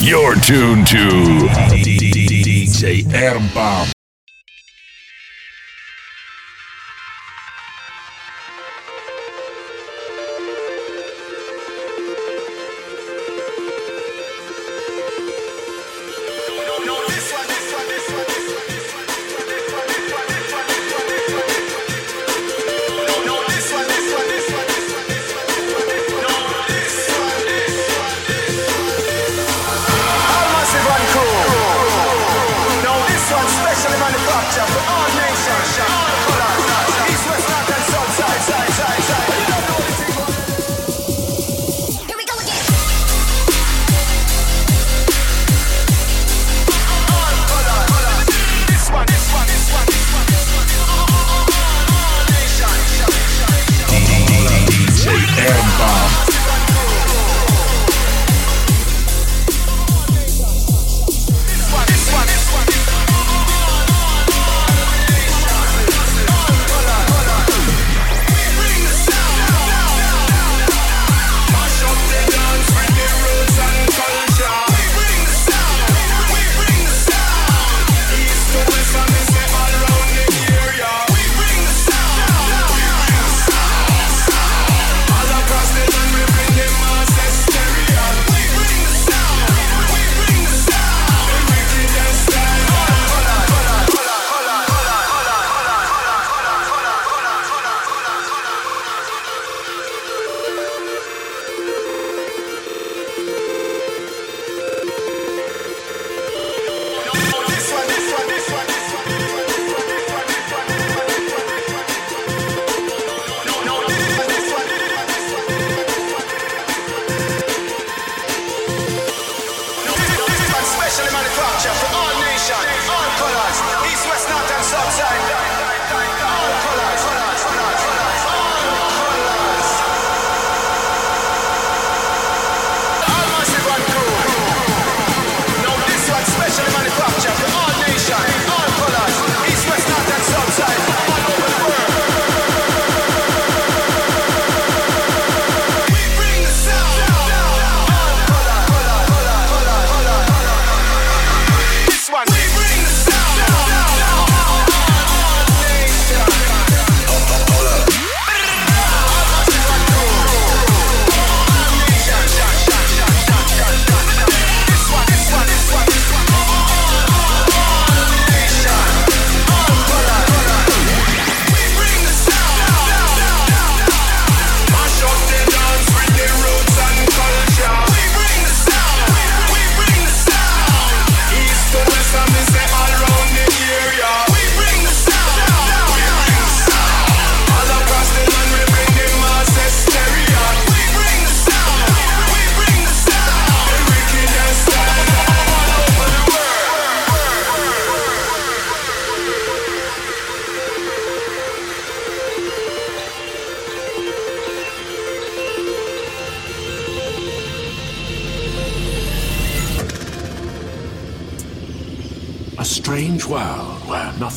[0.00, 1.08] You're tuned to
[1.72, 3.04] DJ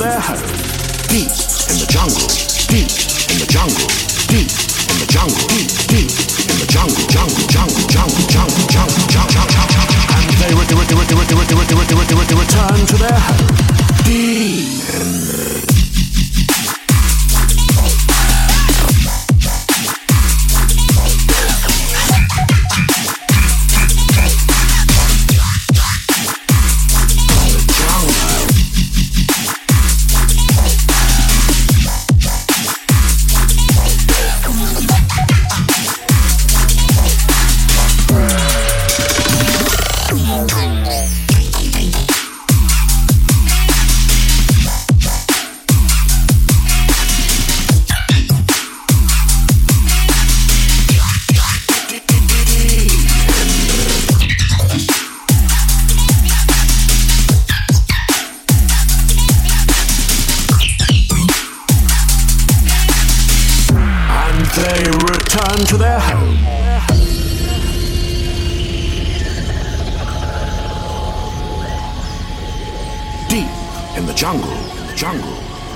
[0.00, 0.47] home,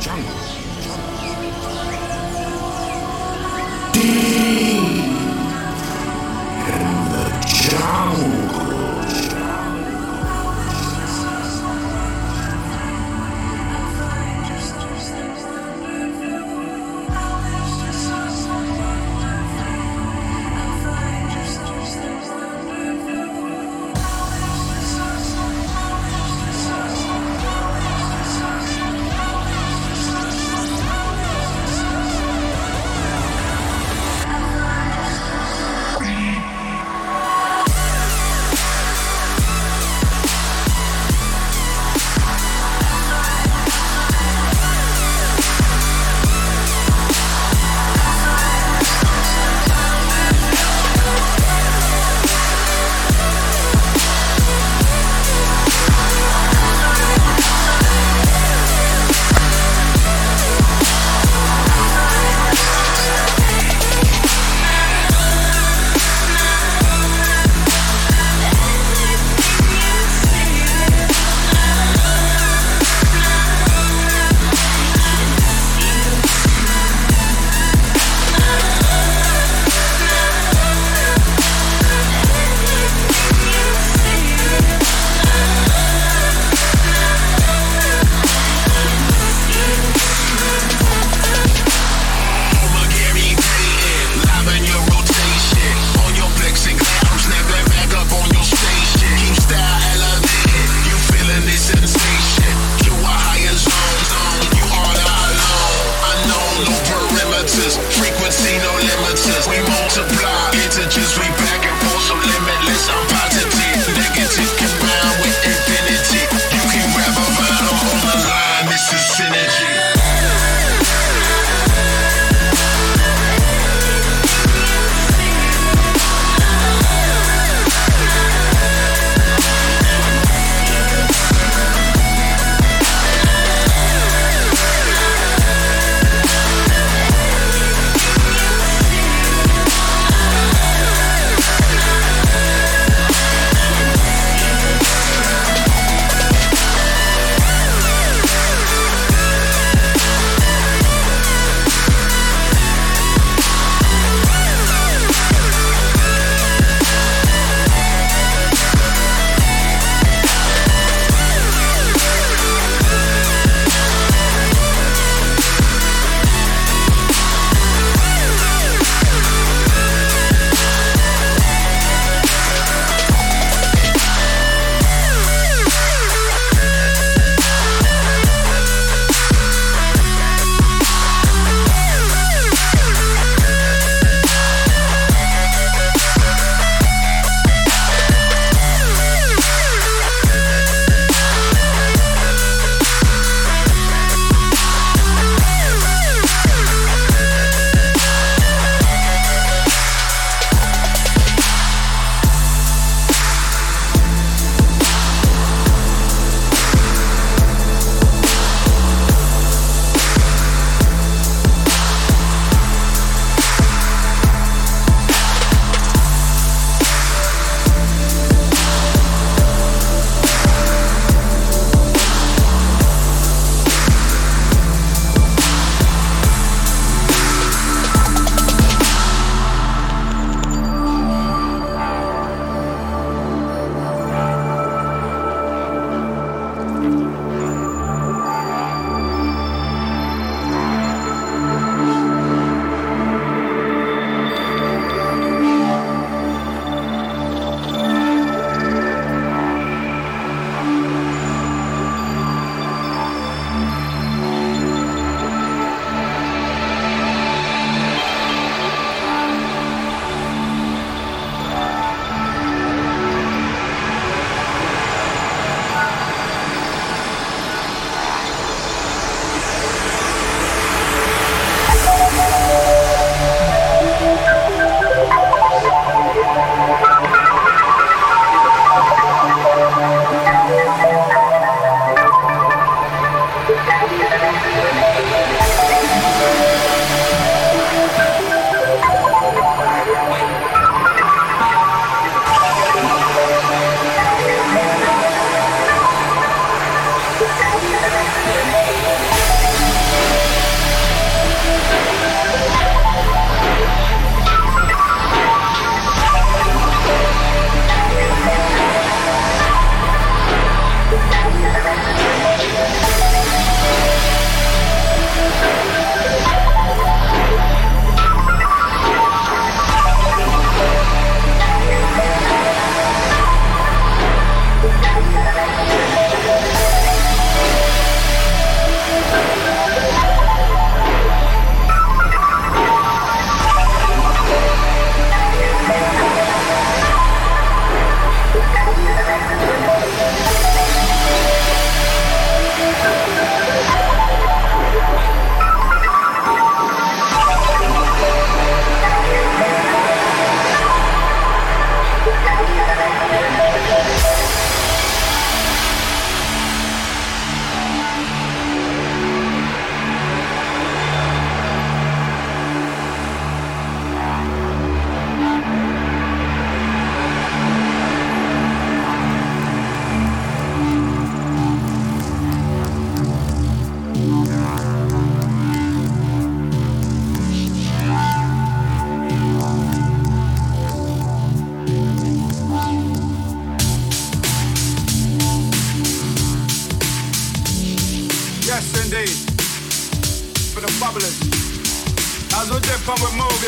[0.03, 0.25] 加油，
[0.83, 0.91] 加
[4.01, 4.42] 油。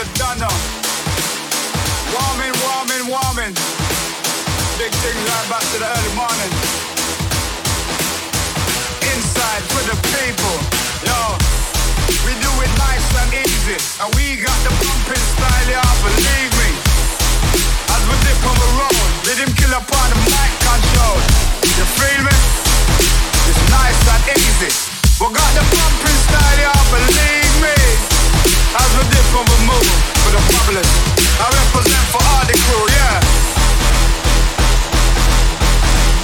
[0.04, 0.54] the thunder.
[2.12, 2.54] Warming,
[3.08, 3.54] warming.
[4.78, 6.50] Big things right back to the early morning.
[9.12, 10.56] Inside for the people,
[11.08, 11.20] yo.
[12.24, 15.96] We do it nice and easy, and we got the pumping style, y'all.
[16.04, 16.70] Believe me.
[17.88, 21.16] As we dip on the road, let him kill up on the mic control.
[21.64, 22.36] You feel me?
[23.48, 24.70] It's nice and easy.
[25.20, 26.84] We got the pumping style, y'all.
[26.92, 28.13] Believe me.
[28.74, 28.90] As
[29.30, 30.82] for the.
[31.38, 32.22] I represent for
[32.64, 33.18] crew, yeah.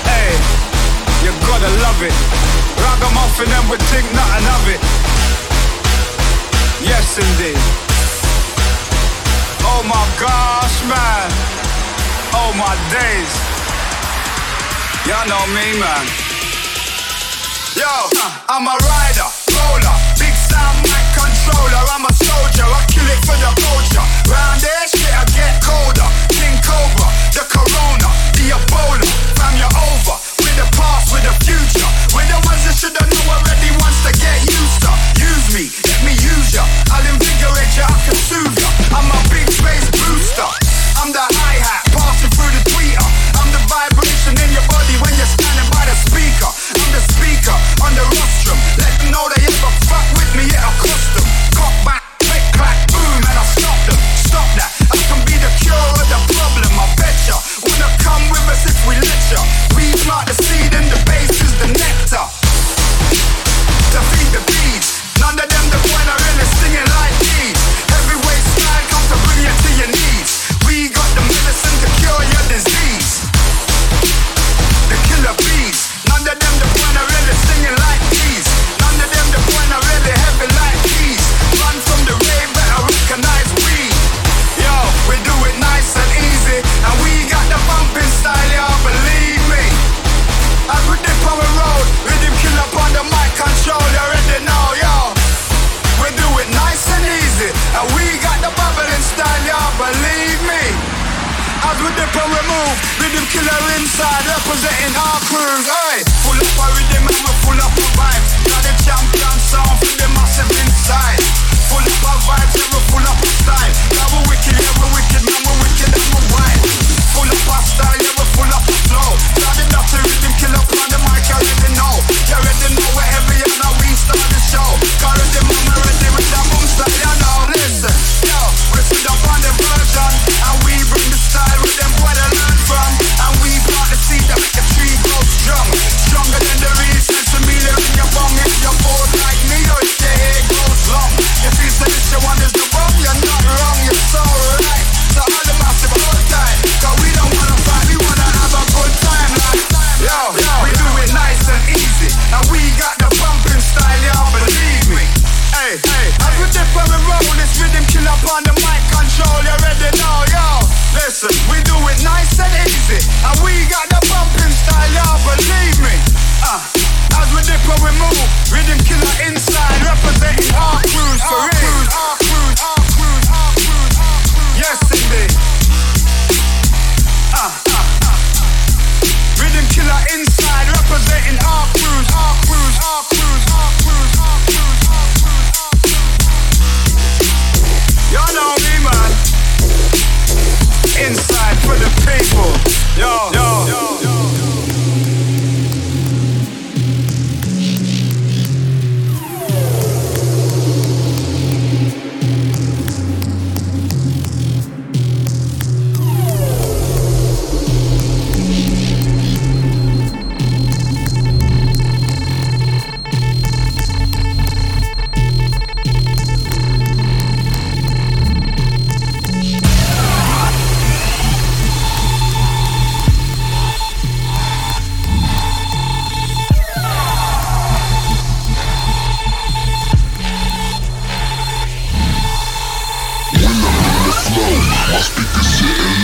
[0.07, 0.31] Hey,
[1.25, 2.15] you gotta love it.
[3.41, 4.81] And we think nothing of it.
[6.85, 7.57] Yes, indeed.
[9.65, 11.31] Oh my gosh, man.
[12.37, 13.33] Oh my days.
[15.09, 16.05] Y'all know me, man.
[17.77, 17.89] Yo,
[18.49, 23.37] I'm a rider, roller, big sound man controller, I'm a soldier, I kill it for
[23.37, 24.07] the culture.
[24.29, 26.09] Round there, shit, I get colder.
[26.33, 29.05] King Cobra, the Corona, the Ebola,
[29.37, 30.17] fam, you're over.
[30.41, 32.00] With the past, with the future.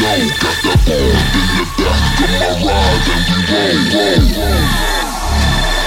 [0.07, 0.27] know.
[0.41, 3.43] Got that gold in the back of my ride, and we
[3.97, 4.63] roll,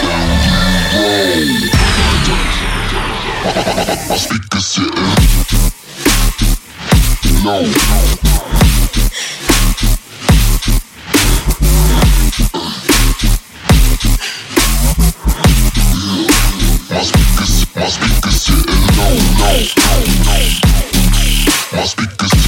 [0.04, 1.16] roll, roll.
[1.32, 1.90] And we roll.
[7.46, 7.64] low.
[16.90, 20.48] My speakers, my speakers sitting low, low, low, low.
[21.72, 22.39] My speakers.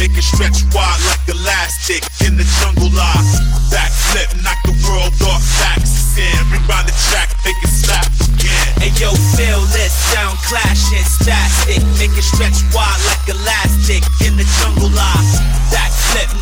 [0.00, 3.20] Make it stretch wide like elastic in the jungle lock.
[3.68, 6.32] Backflip, knock the world off facts in.
[6.48, 8.72] Rewind the track, make it slap again.
[8.80, 14.48] Hey yo, feel this sound clashing, spastic, make it stretch wide like elastic in the
[14.64, 15.20] jungle lock.
[15.68, 16.32] Backflip,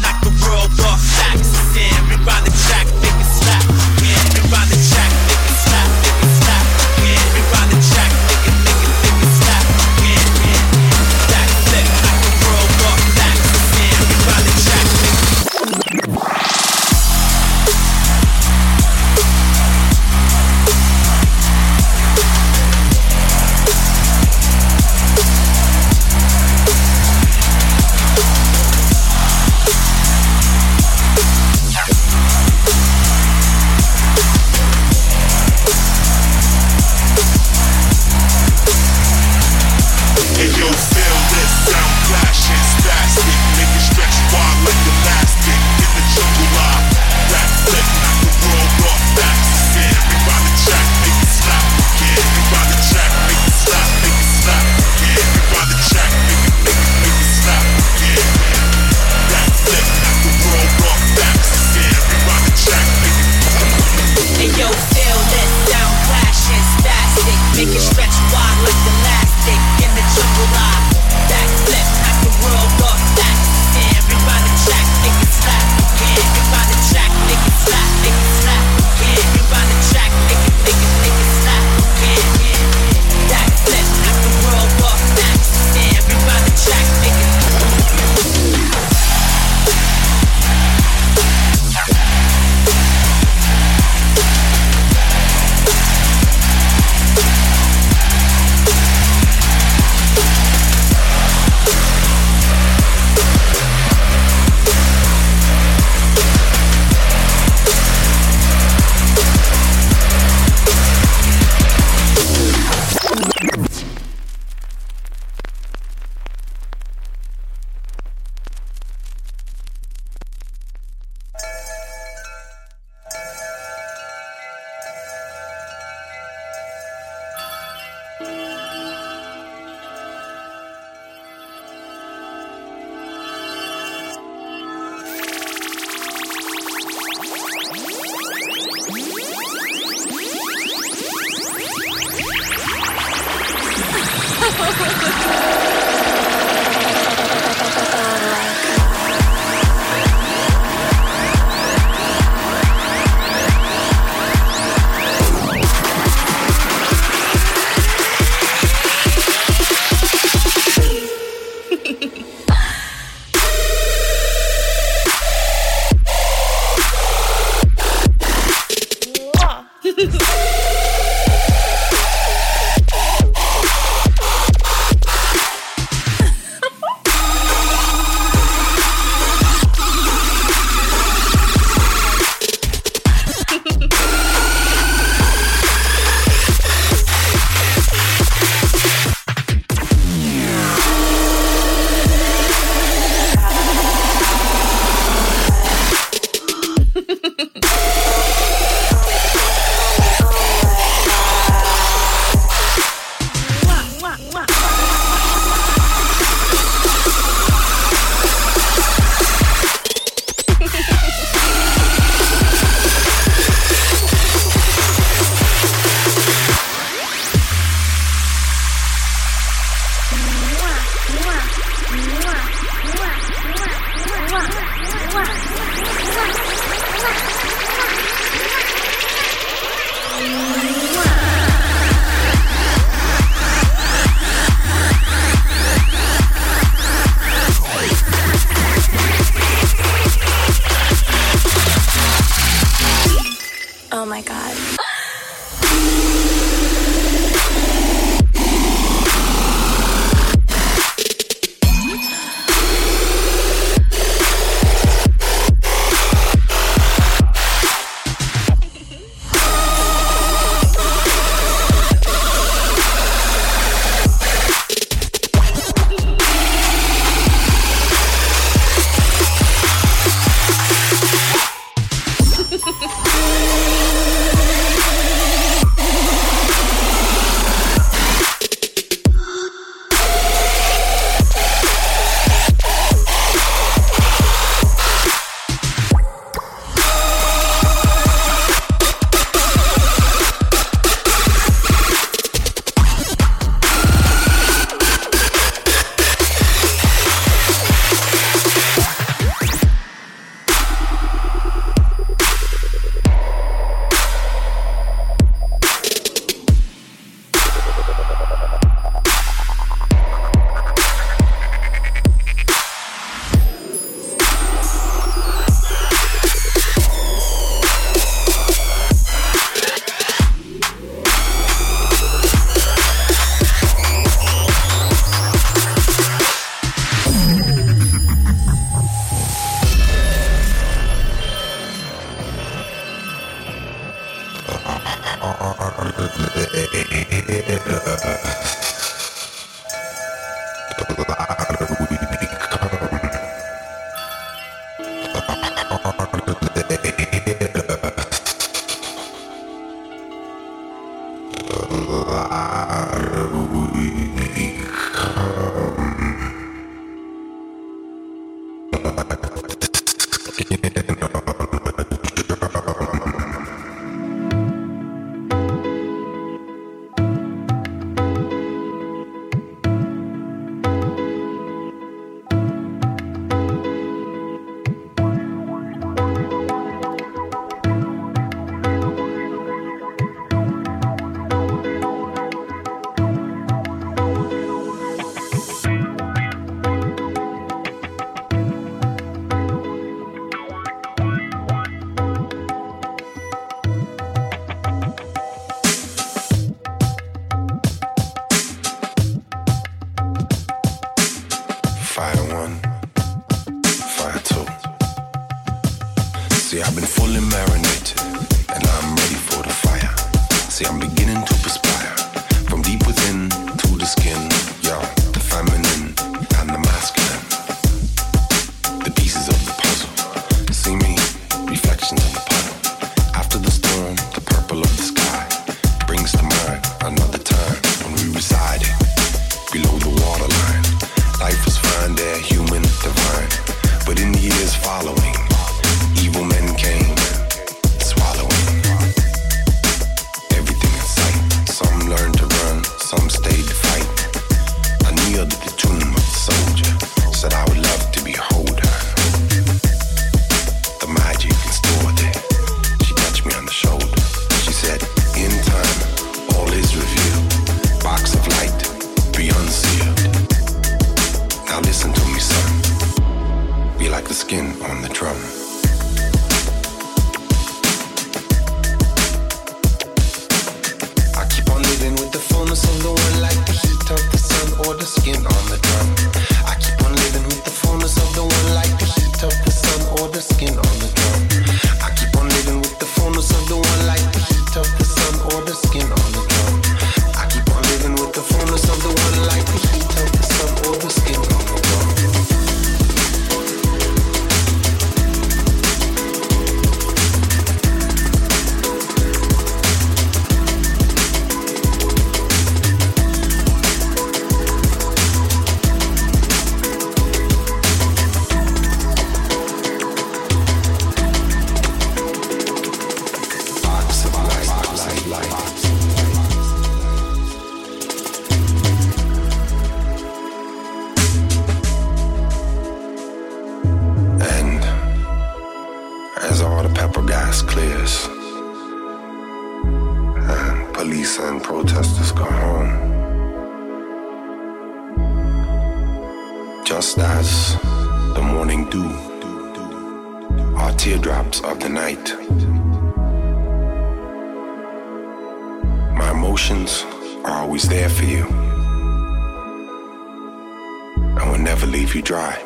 [551.39, 552.37] will never leave you dry.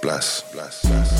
[0.00, 0.42] Bless.
[0.52, 0.82] Bless.
[0.82, 1.12] Bless.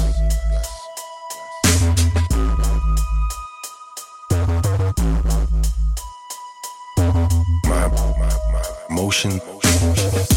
[7.65, 10.32] My, my, my motion.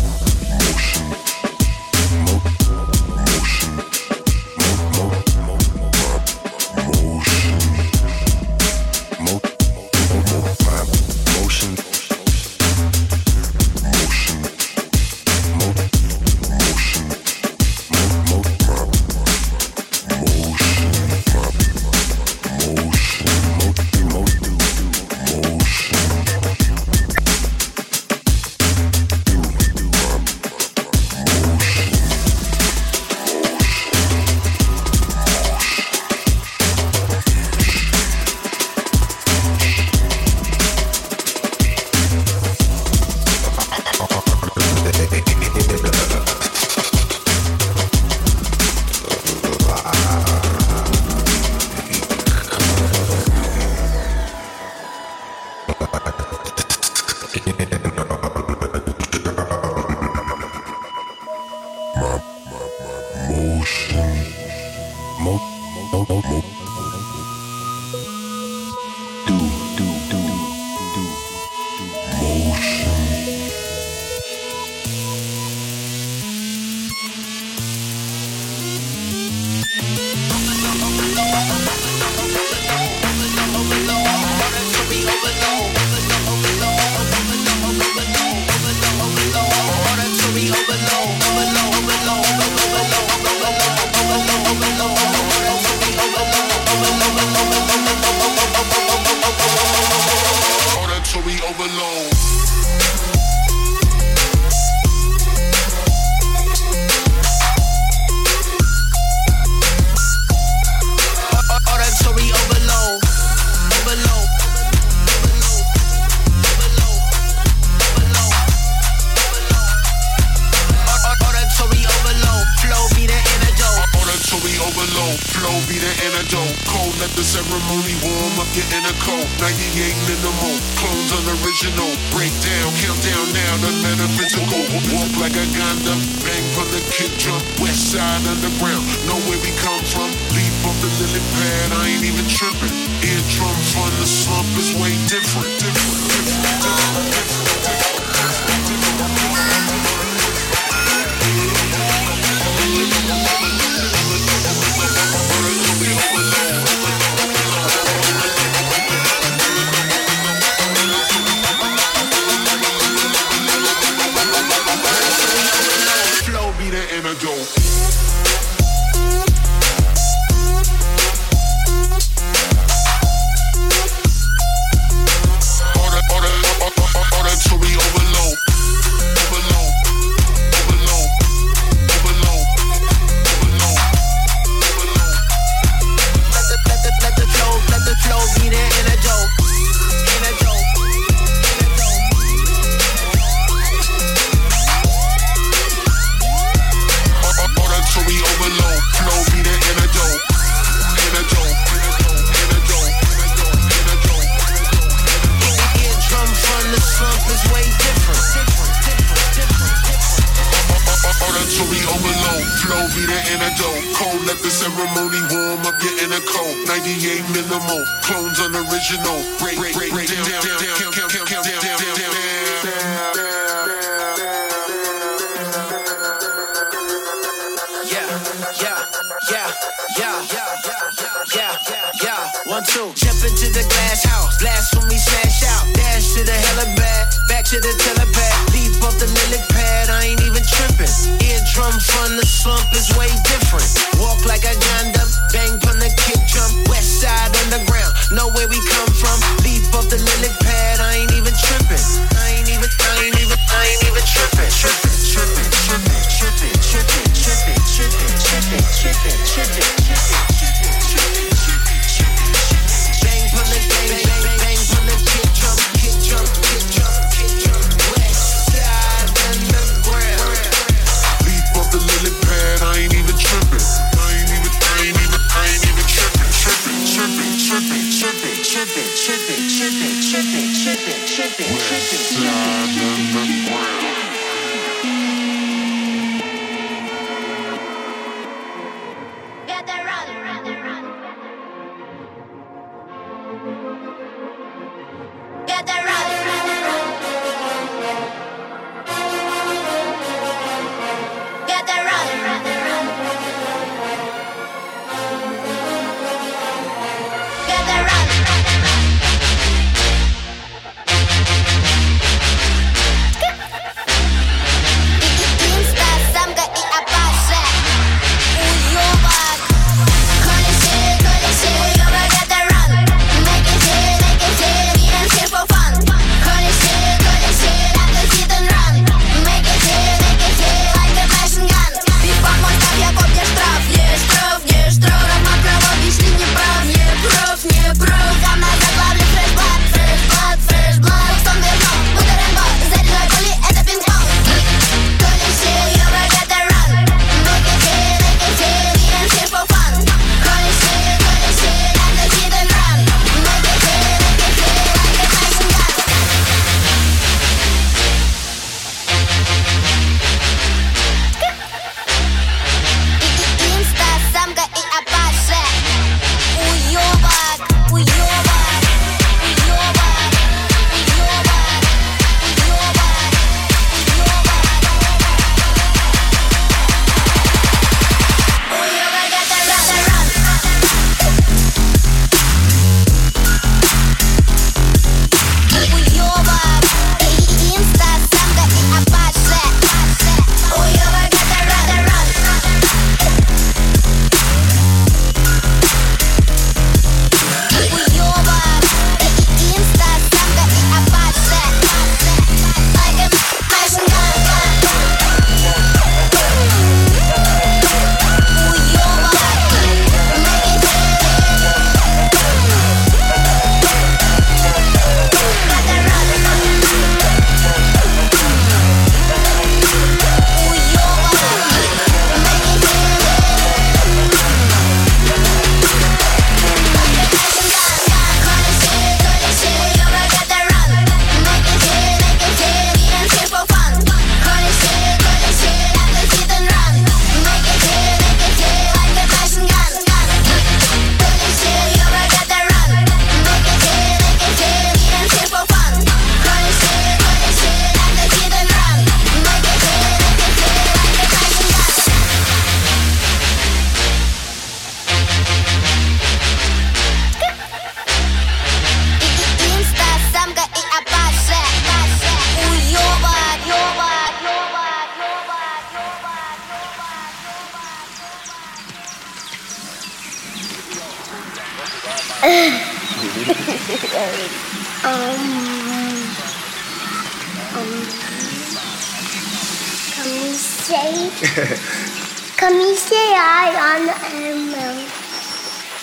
[482.37, 484.53] come say I on um,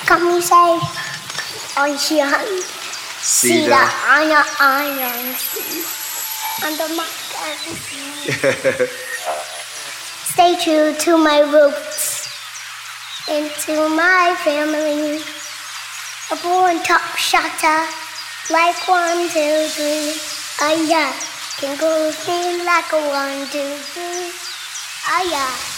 [0.07, 0.78] come say
[2.20, 2.47] on.
[3.18, 5.34] See the iron iron
[6.62, 7.11] on the mark
[10.30, 12.30] Stay true to my roots
[13.28, 15.18] and to my family.
[16.30, 17.82] A born top shotter,
[18.53, 20.14] like one, two, three.
[20.61, 21.12] Ah, yeah,
[21.59, 22.28] can go with
[22.64, 24.51] like a one, two, three.
[25.05, 25.72] Ah, yeah.